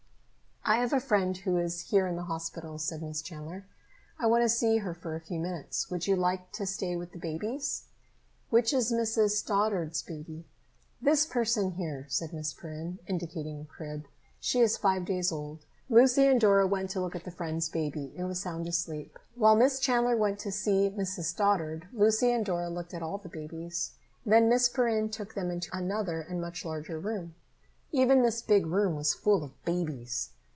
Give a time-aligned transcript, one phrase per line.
[0.63, 3.65] "I have a friend who is here in the hospital," said Miss Chandler.
[4.19, 5.89] "I want to see her for a few minutes.
[5.89, 7.85] Would you two like to stay with the babies?
[8.51, 9.31] Which is Mrs.
[9.31, 10.45] Stoddard's baby?"
[11.01, 14.05] "This person here," said Miss Perrin, indicating a crib.
[14.39, 18.13] "She is five days old." Lucy and Dora went to look at the friend's baby.
[18.15, 19.17] It was sound asleep.
[19.33, 21.23] While Miss Chandler went to see Mrs.
[21.23, 23.93] Stoddard, Lucy and Dora looked at all the babies.
[24.27, 27.33] Then Miss Perrin took them into another and much larger room.
[27.91, 30.29] Even this big room was full of babies.